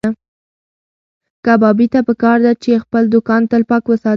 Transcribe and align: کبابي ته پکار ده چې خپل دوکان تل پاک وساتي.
کبابي 1.45 1.87
ته 1.93 1.99
پکار 2.07 2.37
ده 2.45 2.51
چې 2.63 2.71
خپل 2.83 3.03
دوکان 3.13 3.41
تل 3.51 3.61
پاک 3.69 3.83
وساتي. 3.87 4.09